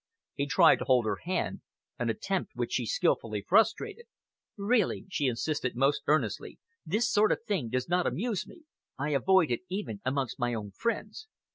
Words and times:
He 0.33 0.47
tried 0.47 0.77
to 0.77 0.85
hold 0.85 1.05
her 1.05 1.19
hand, 1.25 1.61
an 1.99 2.09
attempt 2.09 2.55
which 2.55 2.73
she 2.73 2.87
skilfully 2.87 3.45
frustrated. 3.47 4.05
"Really," 4.57 5.05
she 5.11 5.27
insisted 5.27 5.75
earnestly, 6.07 6.57
"this 6.83 7.07
sort 7.07 7.31
of 7.31 7.43
thing 7.47 7.69
does 7.69 7.87
not 7.87 8.07
amuse 8.07 8.47
me. 8.47 8.63
I 8.97 9.09
avoid 9.09 9.51
it 9.51 9.59
even 9.69 10.01
amongst 10.03 10.39
my 10.39 10.55
own 10.55 10.71
friends." 10.71 11.27